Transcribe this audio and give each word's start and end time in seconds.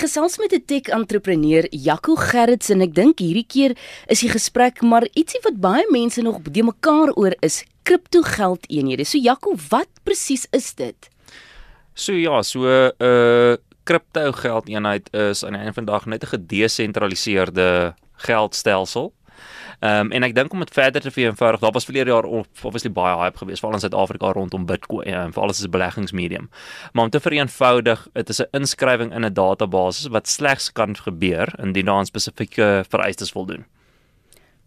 gesels 0.00 0.38
met 0.38 0.52
'n 0.52 0.64
tech-entrepreneur, 0.64 1.66
Jaco 1.70 2.14
Gerrits 2.16 2.70
en 2.70 2.80
ek 2.80 2.94
dink 2.94 3.18
hierdie 3.18 3.46
keer 3.46 3.76
is 4.08 4.20
die 4.20 4.30
gesprek 4.30 4.82
maar 4.82 5.06
ietsie 5.14 5.40
wat 5.44 5.60
baie 5.60 5.86
mense 5.90 6.22
nog 6.22 6.42
de 6.42 6.62
mekaar 6.62 7.12
oor 7.16 7.34
is, 7.40 7.64
kriptogeld 7.82 8.64
eenhede. 8.68 9.04
So 9.04 9.18
Jaco, 9.18 9.54
wat 9.68 9.88
presies 10.02 10.46
is 10.52 10.74
dit? 10.74 11.08
So 11.94 12.12
ja, 12.12 12.42
so 12.42 12.64
'n 12.64 12.92
uh, 12.98 13.56
kriptogeld 13.84 14.68
eenheid 14.68 15.12
is 15.14 15.44
aan 15.44 15.52
die 15.52 15.60
einde 15.60 15.72
van 15.72 15.84
die 15.84 15.92
dag 15.92 16.06
net 16.06 16.22
'n 16.24 16.32
gedesentraliseerde 16.36 17.94
geldstelsel 18.16 19.12
Ehm 19.80 20.00
um, 20.06 20.10
en 20.12 20.22
ek 20.22 20.34
dink 20.36 20.52
om 20.52 20.60
dit 20.60 20.72
verder 20.76 21.00
te 21.00 21.10
vereenvoudig, 21.10 21.60
daar 21.60 21.72
was 21.72 21.86
verlede 21.88 22.10
jaar 22.12 22.26
obviously 22.28 22.90
baie 22.92 23.16
hype 23.16 23.38
geweest 23.40 23.62
veral 23.64 23.78
in 23.78 23.80
Suid-Afrika 23.80 24.32
rondom 24.36 24.66
Bitcoin 24.68 25.06
en 25.08 25.30
um, 25.30 25.32
veral 25.32 25.48
as 25.48 25.62
'n 25.64 25.70
beleggingsmedium. 25.70 26.50
Maar 26.92 27.04
om 27.04 27.10
te 27.10 27.20
vereenvoudig, 27.20 28.08
dit 28.12 28.28
is 28.28 28.42
'n 28.42 28.48
inskrywing 28.50 29.14
in 29.14 29.24
'n 29.24 29.32
database 29.32 30.10
wat 30.10 30.28
slegs 30.28 30.72
kan 30.72 30.96
gebeur 30.96 31.48
indien 31.58 31.84
daar 31.84 32.00
'n 32.00 32.04
spesifieke 32.04 32.84
vereistes 32.88 33.30
voldoen. 33.30 33.64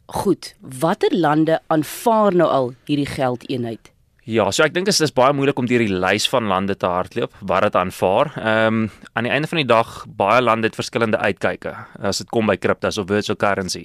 Goed, 0.06 0.56
watter 0.60 1.16
lande 1.16 1.62
aanvaar 1.68 2.36
nou 2.36 2.50
al 2.50 2.74
hierdie 2.86 3.06
geldeenheid? 3.06 3.93
Ja, 4.24 4.46
so 4.56 4.64
ek 4.64 4.72
dink 4.72 4.88
dit 4.88 4.96
is 5.04 5.12
baie 5.12 5.34
moeilik 5.36 5.58
om 5.60 5.66
deur 5.68 5.82
die 5.84 5.92
lys 5.92 6.30
van 6.32 6.48
lande 6.48 6.78
te 6.80 6.88
hardloop 6.88 7.34
wat 7.44 7.66
dit 7.66 7.76
aanvaar. 7.76 8.30
Ehm 8.40 8.84
um, 8.84 8.86
aan 9.20 9.28
die 9.28 9.32
einde 9.36 9.50
van 9.52 9.60
die 9.60 9.68
dag 9.68 10.06
baie 10.08 10.42
lande 10.42 10.70
het 10.70 10.80
verskillende 10.80 11.20
uitkyke 11.20 11.74
as 12.00 12.22
dit 12.24 12.30
kom 12.32 12.48
by 12.48 12.56
cryptos 12.56 12.98
of 12.98 13.10
virtual 13.12 13.36
currency. 13.36 13.84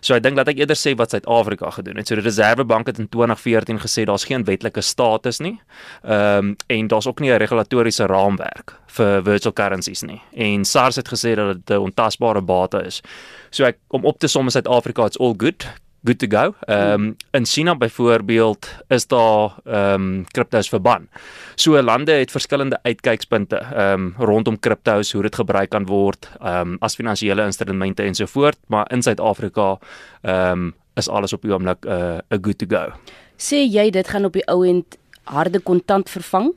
So 0.00 0.16
ek 0.16 0.24
dink 0.24 0.40
dat 0.40 0.48
ek 0.48 0.62
eerder 0.62 0.78
sê 0.80 0.94
wat 0.96 1.12
Suid-Afrika 1.12 1.70
gedoen 1.76 2.00
het. 2.00 2.08
So 2.08 2.16
die 2.16 2.24
Reservebank 2.24 2.88
het 2.88 2.98
in 3.02 3.10
2014 3.12 3.82
gesê 3.84 4.06
daar's 4.08 4.24
geen 4.24 4.48
wetlike 4.48 4.80
status 4.80 5.42
nie. 5.44 5.58
Ehm 6.02 6.54
um, 6.54 6.56
en 6.72 6.88
daar's 6.88 7.06
ook 7.06 7.20
nie 7.20 7.30
'n 7.30 7.38
regulatoriese 7.44 8.06
raamwerk 8.06 8.78
vir 8.96 9.22
virtual 9.22 9.52
currencies 9.52 10.02
nie. 10.02 10.22
En 10.32 10.64
SARS 10.64 10.96
het 10.96 11.08
gesê 11.08 11.34
dat 11.36 11.66
dit 11.66 11.76
'n 11.76 11.92
ontasbare 11.92 12.40
bate 12.40 12.80
is. 12.86 13.02
So 13.50 13.64
ek 13.64 13.76
om 13.88 14.04
op 14.04 14.18
te 14.18 14.26
som 14.26 14.44
in 14.44 14.50
Suid-Afrika 14.50 15.04
it's 15.04 15.20
all 15.20 15.34
good 15.36 15.68
good 16.06 16.18
to 16.18 16.28
go. 16.30 16.54
Ehm 16.66 16.92
um, 16.92 17.16
in 17.30 17.46
China 17.46 17.74
byvoorbeeld 17.74 18.68
is 18.88 19.06
daar 19.06 19.54
ehm 19.64 19.92
um, 19.94 20.24
kriptos 20.30 20.68
verban. 20.68 21.08
So 21.54 21.82
lande 21.82 22.12
het 22.12 22.30
verskillende 22.30 22.78
uitkykspunte 22.82 23.56
ehm 23.56 23.92
um, 23.92 24.14
rondom 24.18 24.58
kriptos, 24.58 25.12
hoe 25.12 25.22
dit 25.22 25.34
gebruik 25.34 25.70
kan 25.70 25.86
word 25.86 26.30
ehm 26.40 26.60
um, 26.60 26.76
as 26.80 26.94
finansiële 26.94 27.44
instrumente 27.44 28.02
en 28.02 28.14
so 28.14 28.26
voort, 28.26 28.58
maar 28.66 28.90
in 28.92 29.02
Suid-Afrika 29.02 29.78
ehm 30.22 30.52
um, 30.52 30.74
is 30.96 31.08
alles 31.08 31.32
op 31.32 31.42
die 31.42 31.52
oomblik 31.52 31.84
'n 31.84 31.90
uh, 31.90 32.18
'n 32.30 32.42
good 32.42 32.58
to 32.58 32.66
go. 32.68 32.92
Sê 33.36 33.56
jy 33.68 33.90
dit 33.90 34.08
gaan 34.08 34.24
op 34.24 34.32
die 34.32 34.46
ou 34.48 34.66
end 34.66 34.96
harde 35.24 35.60
kontant 35.60 36.10
vervang? 36.10 36.54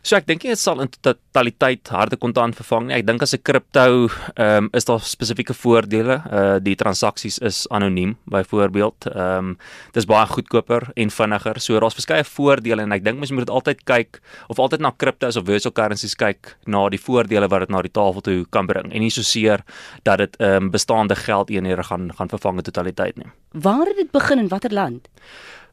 So 0.00 0.16
ek 0.16 0.24
dink 0.24 0.46
dit 0.48 0.56
sal 0.56 0.80
in 0.80 0.88
totaliteit 0.88 1.90
harde 1.92 2.16
kontant 2.20 2.56
vervang 2.56 2.86
nie. 2.88 2.94
Ek 2.96 3.04
dink 3.04 3.20
as 3.22 3.34
'n 3.34 3.42
kripto 3.44 4.08
ehm 4.08 4.64
um, 4.64 4.70
is 4.72 4.84
daar 4.88 5.00
spesifieke 5.00 5.52
voordele. 5.52 6.16
Uh 6.24 6.58
die 6.58 6.74
transaksies 6.74 7.38
is 7.38 7.66
anoniem 7.68 8.16
byvoorbeeld. 8.24 9.12
Ehm 9.12 9.38
um, 9.38 9.58
dis 9.92 10.06
baie 10.06 10.26
goedkoper 10.26 10.88
en 10.96 11.10
vinniger. 11.10 11.60
So 11.60 11.78
daar's 11.80 11.94
verskeie 11.94 12.24
voordele 12.24 12.82
en 12.82 12.92
ek 12.92 13.04
dink 13.04 13.18
mens 13.18 13.30
moet 13.30 13.46
dit 13.46 13.54
altyd 13.54 13.84
kyk 13.84 14.20
of 14.48 14.58
altyd 14.58 14.80
na 14.80 14.90
kriptos 14.90 15.36
of 15.36 15.44
virtual 15.44 15.72
currencies 15.72 16.16
kyk 16.16 16.56
na 16.66 16.88
die 16.88 17.00
voordele 17.00 17.48
wat 17.48 17.60
dit 17.60 17.70
na 17.70 17.82
die 17.82 17.92
tafel 17.92 18.20
toe 18.20 18.46
kan 18.50 18.66
bring 18.66 18.92
en 18.92 19.00
nie 19.00 19.10
so 19.10 19.22
seer 19.22 19.60
dat 20.04 20.18
dit 20.18 20.36
ehm 20.40 20.64
um, 20.64 20.70
bestaande 20.70 21.14
geldeenhede 21.14 21.82
gaan 21.82 22.10
gaan 22.16 22.28
vervang 22.28 22.56
in 22.56 22.64
totaliteit 22.64 23.16
nie. 23.16 23.28
Waar 23.52 23.86
het 23.86 23.96
dit 23.96 24.10
begin 24.10 24.38
en 24.38 24.48
watter 24.48 24.72
land? 24.72 25.08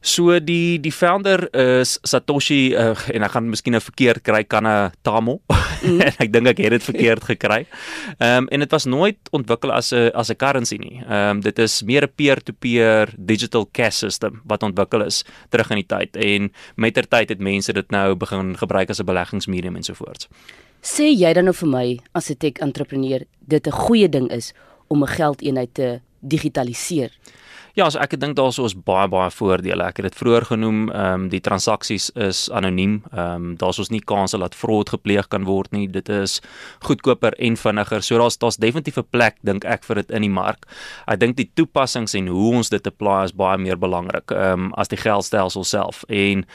So 0.00 0.38
die 0.38 0.78
die 0.78 0.92
founder 0.92 1.48
is 1.52 1.98
Satoshi 2.06 2.74
uh, 2.74 2.94
en 3.14 3.26
ek 3.26 3.34
gaan 3.34 3.48
miskien 3.50 3.74
nou 3.74 3.82
verkeerd 3.82 4.22
kry 4.22 4.44
kana 4.44 4.92
Tamo. 5.02 5.40
Mm. 5.78 6.00
ek 6.18 6.32
dink 6.34 6.48
ek 6.50 6.58
het 6.58 6.72
dit 6.74 6.82
verkeerd 6.82 7.22
gekry. 7.22 7.60
Ehm 8.18 8.42
um, 8.42 8.46
en 8.50 8.64
dit 8.64 8.72
was 8.74 8.86
nooit 8.90 9.18
ontwikkel 9.30 9.70
as 9.70 9.92
'n 9.94 10.10
as 10.10 10.26
'n 10.30 10.34
currency 10.34 10.74
nie. 10.74 10.98
Ehm 11.06 11.38
um, 11.38 11.40
dit 11.40 11.58
is 11.58 11.82
meer 11.86 12.02
'n 12.02 12.10
peer-to-peer 12.16 13.14
digital 13.14 13.68
cash 13.70 14.02
system 14.02 14.42
wat 14.44 14.62
ontwikkel 14.62 15.06
is 15.06 15.22
terug 15.50 15.70
in 15.70 15.76
die 15.76 15.86
tyd 15.86 16.16
en 16.16 16.50
mettertyd 16.74 17.28
het 17.28 17.38
mense 17.38 17.72
dit 17.72 17.90
nou 17.90 18.16
begin 18.16 18.56
gebruik 18.58 18.90
as 18.90 18.98
'n 18.98 19.06
beleggingsmedium 19.06 19.76
en 19.76 19.82
so 19.82 19.94
voort. 19.94 20.26
Sê 20.82 21.14
jy 21.14 21.32
dan 21.32 21.44
nou 21.44 21.54
vir 21.54 21.68
my 21.68 21.98
as 22.12 22.30
'n 22.30 22.36
tech-entrepreneur 22.36 23.22
dit 23.46 23.66
'n 23.66 23.70
goeie 23.70 24.08
ding 24.08 24.30
is 24.32 24.52
om 24.88 25.02
'n 25.02 25.14
geldeenheid 25.14 25.74
te 25.74 26.00
digitaliseer? 26.20 27.10
Ja, 27.78 27.86
so 27.94 28.00
ek 28.02 28.16
dink 28.18 28.34
daar 28.34 28.50
is 28.50 28.74
baie 28.74 29.06
baie 29.06 29.30
voordele. 29.30 29.84
Ek 29.86 30.00
het 30.00 30.08
dit 30.08 30.16
vroeër 30.18 30.48
genoem, 30.48 30.78
ehm 30.90 31.12
um, 31.14 31.26
die 31.30 31.38
transaksies 31.38 32.08
is 32.18 32.40
anoniem. 32.50 32.96
Ehm 33.12 33.34
um, 33.34 33.52
daar's 33.60 33.78
ons 33.78 33.92
nie 33.94 34.00
kans 34.02 34.34
dat 34.34 34.56
fraud 34.58 34.90
gepleeg 34.90 35.28
kan 35.30 35.44
word 35.46 35.70
nie. 35.70 35.86
Dit 35.86 36.08
is 36.08 36.40
goedkoper 36.82 37.36
en 37.38 37.56
vinniger. 37.56 38.02
So 38.02 38.18
daar's 38.18 38.38
daar's 38.38 38.58
definitief 38.58 38.98
'n 38.98 39.06
plek 39.10 39.36
dink 39.42 39.64
ek 39.64 39.84
vir 39.84 39.94
dit 40.02 40.10
in 40.10 40.22
die 40.22 40.30
mark. 40.30 40.66
Ek 41.06 41.20
dink 41.20 41.36
die 41.36 41.50
toepassings 41.54 42.14
en 42.14 42.26
hoe 42.26 42.54
ons 42.56 42.68
dit 42.68 42.86
apply 42.86 43.24
is 43.24 43.32
baie 43.32 43.58
meer 43.58 43.78
belangrik 43.78 44.30
ehm 44.30 44.52
um, 44.52 44.72
as 44.74 44.88
die 44.88 44.98
geldstelsel 44.98 45.64
self. 45.64 46.04
En 46.08 46.46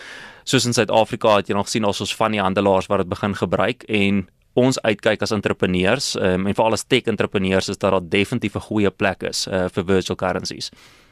soos 0.44 0.66
in 0.66 0.74
Suid-Afrika 0.74 1.36
het 1.38 1.48
jy 1.48 1.56
nog 1.56 1.70
sien 1.70 1.86
ons 1.86 2.16
van 2.16 2.32
die 2.32 2.42
handelaars 2.42 2.88
wat 2.88 2.98
dit 2.98 3.10
begin 3.10 3.36
gebruik 3.36 3.84
en 3.84 4.28
ons 4.54 4.82
uitkyk 4.82 5.22
as 5.22 5.32
entrepreneurs 5.32 6.16
um, 6.16 6.48
en 6.48 6.54
veral 6.54 6.74
as 6.74 6.84
tech 6.84 7.04
entrepreneurs 7.04 7.70
is 7.70 7.78
dat 7.78 7.92
daar 7.92 8.10
definitief 8.10 8.56
'n 8.56 8.68
goeie 8.68 8.92
plek 8.92 9.24
is 9.24 9.48
uh, 9.48 9.66
vir 9.70 9.86
virtual 9.86 10.16
currencies. 10.16 10.72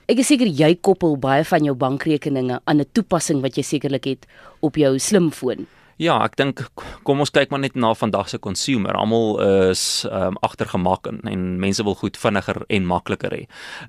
Ek 0.09 0.17
is 0.17 0.31
seker 0.31 0.49
jy 0.49 0.73
koppel 0.81 1.13
baie 1.21 1.43
van 1.45 1.65
jou 1.67 1.75
bankrekeninge 1.77 2.57
aan 2.65 2.81
'n 2.81 2.89
toepassing 2.93 3.41
wat 3.41 3.57
jy 3.57 3.63
sekerlik 3.63 4.05
het 4.05 4.25
op 4.59 4.75
jou 4.75 4.97
slimfoon. 4.97 5.67
Ja, 6.01 6.15
ek 6.25 6.33
dink 6.39 6.63
kom 7.05 7.19
ons 7.21 7.29
kyk 7.29 7.51
maar 7.53 7.61
net 7.61 7.75
na 7.77 7.91
vandag 7.93 8.31
se 8.31 8.39
consumer. 8.41 8.95
Almal 8.97 9.35
is 9.69 10.01
um, 10.09 10.37
agter 10.41 10.65
gemak 10.71 11.05
en, 11.05 11.19
en 11.29 11.41
mense 11.61 11.83
wil 11.85 11.93
goed 11.99 12.15
vinniger 12.17 12.57
en 12.73 12.87
makliker 12.89 13.35
hê. 13.35 13.41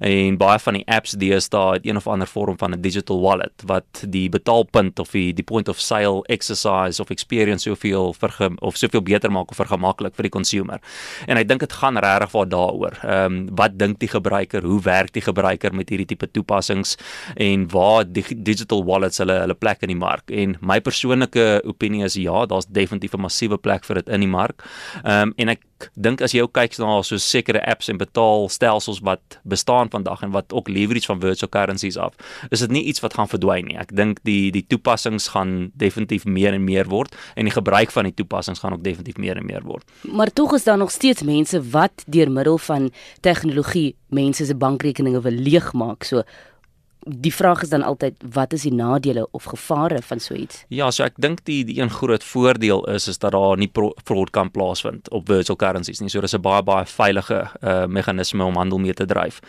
En 0.05 0.37
baie 0.41 0.61
van 0.61 0.77
die 0.77 0.83
apps 0.93 1.15
deesdae 1.17 1.79
het 1.79 1.87
een 1.89 1.97
of 1.97 2.09
ander 2.13 2.29
vorm 2.29 2.59
van 2.61 2.77
'n 2.77 2.83
digital 2.85 3.21
wallet 3.23 3.65
wat 3.65 4.05
die 4.05 4.29
betaalpunt 4.29 5.01
of 5.01 5.15
die 5.17 5.33
die 5.33 5.45
point 5.45 5.69
of 5.73 5.81
sale 5.81 6.21
exercise 6.29 7.01
of 7.01 7.09
experience 7.09 7.65
soveel 7.65 8.13
vir 8.13 8.37
of 8.61 8.77
soveel 8.77 9.03
beter 9.03 9.33
maak 9.33 9.51
of 9.51 9.57
vergemaklik 9.57 10.13
vir 10.15 10.29
die 10.29 10.37
consumer. 10.37 10.81
En 11.27 11.41
ek 11.41 11.49
dink 11.49 11.61
dit 11.61 11.73
gaan 11.73 11.97
regtig 11.97 12.33
waar 12.33 12.49
daaroor. 12.49 12.99
Ehm 13.03 13.25
um, 13.33 13.49
wat 13.57 13.79
dink 13.79 13.99
die 14.01 14.13
gebruiker? 14.13 14.63
Hoe 14.63 14.83
werk 14.83 15.13
die 15.13 15.25
gebruiker 15.25 15.73
met 15.75 15.89
hierdie 15.89 16.07
tipe 16.13 16.29
toepassings 16.29 16.97
en 17.37 17.69
waar 17.69 18.05
die 18.05 18.25
digital 18.37 18.85
wallets 18.85 19.19
hulle 19.19 19.41
hulle 19.41 19.55
plek 19.55 19.81
in 19.81 19.89
die 19.89 19.97
mark? 19.97 20.31
En 20.31 20.57
my 20.61 20.81
persoonlike 20.81 21.63
opinie 21.65 22.02
is 22.05 22.15
ja, 22.15 22.47
daar's 22.47 22.67
definitief 22.69 23.15
'n 23.15 23.21
massiewe 23.21 23.59
plek 23.59 23.85
vir 23.85 23.95
dit 23.95 24.09
in 24.09 24.21
die 24.21 24.29
mark. 24.29 24.65
Ehm 25.05 25.29
um, 25.29 25.33
en 25.37 25.49
ek 25.49 25.61
dink 25.95 26.21
as 26.23 26.33
jy 26.33 26.43
ook 26.43 26.53
kyk 26.53 26.77
na 26.79 27.03
so 27.03 27.17
sekere 27.17 27.61
apps 27.67 27.89
en 27.89 27.99
betaalstelsels 27.99 29.01
wat 29.03 29.39
bestaan 29.43 29.91
vandag 29.91 30.23
en 30.23 30.31
wat 30.31 30.53
ook 30.53 30.69
leverage 30.69 31.07
van 31.07 31.21
virtual 31.21 31.49
currencies 31.49 31.97
af, 31.97 32.15
is 32.51 32.61
dit 32.61 32.71
nie 32.71 32.85
iets 32.85 33.01
wat 33.01 33.15
gaan 33.15 33.29
verdwyn 33.29 33.67
nie. 33.67 33.77
Ek 33.77 33.95
dink 33.97 34.23
die 34.23 34.51
die 34.51 34.65
toepassings 34.67 35.29
gaan 35.29 35.71
definitief 35.75 36.25
meer 36.25 36.53
en 36.53 36.65
meer 36.65 36.89
word 36.89 37.17
en 37.35 37.45
die 37.45 37.55
gebruik 37.55 37.91
van 37.91 38.05
die 38.05 38.15
toepassings 38.15 38.61
gaan 38.61 38.73
ook 38.73 38.85
definitief 38.85 39.17
meer 39.17 39.37
en 39.37 39.47
meer 39.47 39.63
word. 39.63 39.85
Maar 40.03 40.33
tog 40.33 40.55
is 40.55 40.65
daar 40.65 40.79
nog 40.79 40.91
steeds 40.91 41.23
mense 41.23 41.63
wat 41.71 42.05
deur 42.07 42.31
middel 42.31 42.59
van 42.59 42.91
tegnologie 43.21 43.95
mense 44.09 44.47
se 44.47 44.55
bankrekeninge 44.55 45.21
wil 45.21 45.33
leegmaak. 45.33 46.05
So 46.05 46.23
die 47.05 47.35
vraag 47.35 47.63
is 47.63 47.71
dan 47.73 47.83
altyd 47.83 48.15
wat 48.35 48.53
is 48.53 48.63
die 48.63 48.75
nadele 48.75 49.25
of 49.35 49.45
gevare 49.51 50.03
van 50.03 50.21
so 50.21 50.35
iets? 50.35 50.63
Ja, 50.69 50.91
so 50.95 51.03
ek 51.05 51.17
dink 51.23 51.43
die 51.49 51.63
die 51.67 51.81
een 51.81 51.91
groot 51.91 52.25
voordeel 52.25 52.85
is 52.93 53.09
is 53.11 53.19
dat 53.19 53.35
daar 53.35 53.59
nie 53.59 53.71
fraud 54.05 54.31
kan 54.31 54.51
plaasvind 54.51 55.11
op 55.11 55.27
virtual 55.27 55.59
currencies 55.59 56.01
nie. 56.01 56.09
So 56.09 56.21
dis 56.21 56.35
'n 56.35 56.41
baie 56.41 56.63
baie 56.63 56.87
veilige 56.87 57.49
uh, 57.63 57.87
meganisme 57.87 58.45
om 58.45 58.57
handel 58.57 58.79
mee 58.79 58.95
te 58.95 59.07
dryf. 59.07 59.41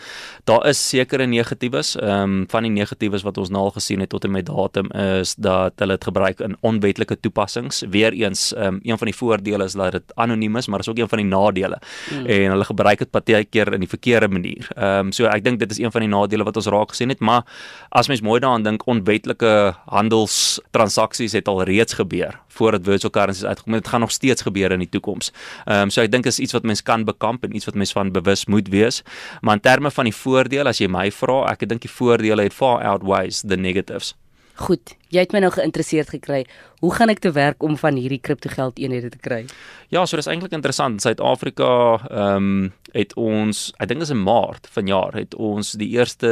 Daar 0.44 0.66
is 0.68 0.90
sekere 0.90 1.26
negatiewes. 1.26 1.96
Ehm 1.96 2.42
um, 2.42 2.46
van 2.50 2.64
die 2.64 2.72
negatiewes 2.72 3.24
wat 3.24 3.38
ons 3.38 3.50
nou 3.50 3.64
al 3.64 3.72
gesien 3.72 4.00
het 4.00 4.10
tot 4.10 4.24
en 4.24 4.32
met 4.32 4.46
datum 4.46 4.92
is 4.92 5.36
dat 5.36 5.74
hulle 5.78 5.94
dit 5.94 6.04
gebruik 6.04 6.40
in 6.40 6.58
onwetlike 6.62 7.20
toepassings. 7.20 7.84
Weereens 7.90 8.54
ehm 8.54 8.66
um, 8.66 8.80
een 8.84 8.98
van 8.98 9.08
die 9.08 9.16
voordele 9.16 9.64
is 9.64 9.74
dat 9.74 9.92
dit 9.92 10.16
anoniem 10.16 10.56
is, 10.56 10.68
maar 10.68 10.80
is 10.80 10.90
ook 10.90 10.98
een 10.98 11.10
van 11.10 11.18
die 11.18 11.28
nadele. 11.28 11.82
Mm. 12.12 12.26
En 12.26 12.52
hulle 12.52 12.66
gebruik 12.66 12.98
dit 12.98 13.12
baie 13.12 13.44
keer 13.44 13.74
in 13.74 13.80
die 13.80 13.90
verkeerde 13.90 14.28
manier. 14.28 14.68
Ehm 14.76 15.06
um, 15.06 15.12
so 15.12 15.26
ek 15.26 15.44
dink 15.44 15.60
dit 15.60 15.72
is 15.72 15.78
een 15.78 15.92
van 15.92 16.02
die 16.02 16.10
nadele 16.10 16.44
wat 16.44 16.56
ons 16.56 16.66
raak 16.66 16.90
gesien 16.90 17.10
het, 17.10 17.20
maar 17.20 17.43
as 17.90 18.08
mens 18.08 18.22
mooi 18.22 18.40
daaraan 18.40 18.64
dink, 18.64 18.88
onwetlike 18.88 19.76
handelstransaksies 19.86 21.36
het 21.38 21.48
al 21.48 21.64
reeds 21.64 21.94
gebeur 21.94 22.40
voordat 22.54 22.84
virtual 22.84 23.12
currencies 23.12 23.46
uitgekom 23.46 23.74
het. 23.74 23.84
Dit 23.84 23.92
gaan 23.92 24.00
nog 24.00 24.12
steeds 24.12 24.42
gebeur 24.42 24.72
in 24.72 24.80
die 24.80 24.90
toekoms. 24.90 25.32
Ehm 25.66 25.82
um, 25.82 25.90
so 25.90 26.02
ek 26.02 26.12
dink 26.12 26.26
is 26.26 26.40
iets 26.40 26.54
wat 26.54 26.64
mens 26.64 26.84
kan 26.84 27.06
bekamp 27.06 27.44
en 27.44 27.56
iets 27.56 27.66
wat 27.66 27.76
mens 27.76 27.92
van 27.92 28.12
bewus 28.12 28.46
moet 28.46 28.70
wees. 28.70 29.02
Maar 29.42 29.54
in 29.54 29.62
terme 29.62 29.92
van 29.92 30.04
die 30.04 30.16
voordele, 30.16 30.70
as 30.70 30.78
jy 30.78 30.88
my 30.88 31.12
vra, 31.12 31.44
ek 31.52 31.68
dink 31.70 31.82
die 31.82 31.92
voordele 31.92 32.44
het 32.44 32.54
far 32.54 32.84
outweighs 32.84 33.42
the 33.42 33.58
negatives. 33.58 34.14
Goed, 34.54 34.94
jy 35.10 35.24
het 35.26 35.32
my 35.34 35.42
nou 35.42 35.50
geïnteresseerd 35.54 36.12
gekry. 36.14 36.44
Hoe 36.84 36.92
gaan 36.94 37.08
ek 37.08 37.22
te 37.24 37.32
werk 37.32 37.64
om 37.64 37.78
van 37.80 37.96
hierdie 37.96 38.20
kriptogeld 38.20 38.80
eenhede 38.82 39.08
te 39.14 39.20
kry? 39.24 39.46
Ja, 39.88 40.04
so 40.04 40.20
dis 40.20 40.28
eintlik 40.28 40.52
interessant. 40.52 41.00
Suid-Afrika 41.02 41.70
ehm 42.10 42.36
um, 42.36 42.72
het 42.94 43.16
ons, 43.18 43.72
ek 43.82 43.90
dink 43.90 44.04
dis 44.04 44.12
in 44.14 44.20
Maart 44.22 44.68
vanjaar 44.70 45.16
het 45.18 45.34
ons 45.34 45.72
die 45.82 45.88
eerste 45.96 46.30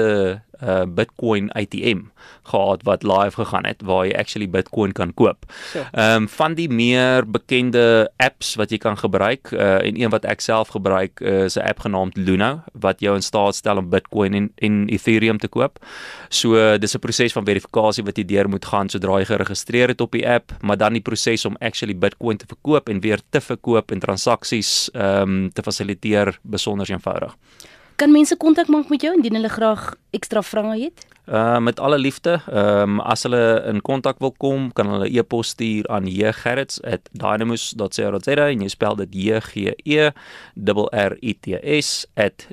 uh 0.62 0.86
Bitcoin 0.86 1.50
ATM 1.57 2.03
gehad 2.44 2.83
wat 2.83 3.03
live 3.03 3.36
gegaan 3.36 3.65
het 3.65 3.81
waar 3.81 4.06
jy 4.06 4.13
actually 4.18 4.48
Bitcoin 4.50 4.92
kan 4.94 5.13
koop. 5.13 5.45
Ehm 5.74 6.24
um, 6.24 6.27
van 6.30 6.53
die 6.53 6.69
meer 6.69 7.25
bekende 7.25 8.09
apps 8.18 8.56
wat 8.56 8.71
jy 8.71 8.77
kan 8.77 8.98
gebruik 8.98 9.51
uh 9.51 9.80
en 9.81 9.98
een 10.01 10.09
wat 10.13 10.25
ek 10.25 10.42
self 10.42 10.74
gebruik 10.75 11.21
uh, 11.21 11.45
is 11.45 11.57
'n 11.57 11.65
app 11.65 11.80
genaamd 11.80 12.18
Luno 12.18 12.62
wat 12.74 13.00
jou 13.00 13.15
in 13.15 13.21
staat 13.21 13.56
stel 13.56 13.77
om 13.77 13.89
Bitcoin 13.89 14.33
en 14.33 14.51
en 14.56 14.88
Ethereum 14.89 15.38
te 15.38 15.48
koop. 15.48 15.80
So 16.30 16.56
uh, 16.56 16.77
dis 16.77 16.95
'n 16.95 17.00
proses 17.00 17.33
van 17.33 17.45
verifikasie 17.45 18.03
wat 18.03 18.18
jy 18.18 18.25
deur 18.25 18.50
moet 18.50 18.65
gaan 18.65 18.89
sodra 18.89 19.19
jy 19.19 19.25
geregistreer 19.25 19.88
het 19.88 20.01
op 20.01 20.12
die 20.12 20.27
app, 20.27 20.40
maar 20.61 20.77
dan 20.77 20.93
die 20.93 21.01
proses 21.01 21.45
om 21.45 21.55
actually 21.59 21.97
Bitcoin 21.97 22.38
te 22.38 22.45
verkoop 22.47 22.89
en 22.89 22.99
weer 22.99 23.19
te 23.29 23.41
verkoop 23.41 23.91
en 23.91 23.99
transaksies 23.99 24.89
ehm 24.93 25.21
um, 25.21 25.49
te 25.53 25.63
fasiliteer 25.63 26.39
besonder 26.41 26.91
eenvoudig. 26.91 27.35
Kan 27.95 28.11
mense 28.11 28.38
kontak 28.38 28.67
maak 28.67 28.89
met 28.89 29.01
jou 29.01 29.13
indien 29.15 29.35
hulle 29.38 29.49
graag 29.49 29.95
ekstra 30.09 30.41
vrae 30.41 30.83
het? 30.83 31.05
Uh 31.29 31.59
met 31.59 31.79
alle 31.79 31.97
liefde. 31.97 32.41
Ehm 32.49 32.81
um, 32.81 32.99
as 32.99 33.23
hulle 33.23 33.63
in 33.69 33.81
kontak 33.81 34.19
wil 34.19 34.33
kom, 34.38 34.73
kan 34.73 34.88
hulle 34.89 35.09
e-pos 35.09 35.47
stuur 35.47 35.88
aan 35.88 36.07
jgerrits@dynamos.co.za 36.09 38.47
en 38.47 38.61
jy 38.61 38.69
spel 38.73 38.95
dit 38.95 39.09
J 39.13 39.39
G 39.39 39.55
E 39.85 40.11
R 40.91 41.17
I 41.21 41.38
T 41.39 41.47
S 41.81 42.07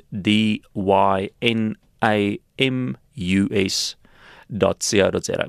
@d 0.09 0.27
y 0.75 1.29
n 1.41 1.77
a 2.01 2.37
m 2.57 2.95
u 3.15 3.47
s.co.za. 3.67 5.47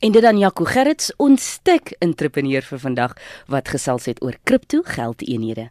En 0.00 0.12
dit 0.12 0.22
dan 0.22 0.38
Jaco 0.38 0.64
Gerrits, 0.64 1.10
ons 1.20 1.50
stuk 1.58 1.90
entrepreneur 2.00 2.64
vir 2.64 2.80
vandag 2.80 3.12
wat 3.52 3.68
gesels 3.68 4.06
het 4.08 4.22
oor 4.24 4.38
kripto 4.48 4.80
geldeenhede. 4.84 5.68